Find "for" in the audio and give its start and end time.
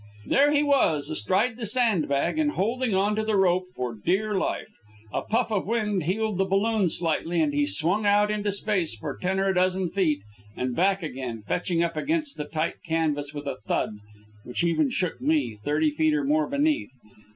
3.75-3.93, 8.95-9.15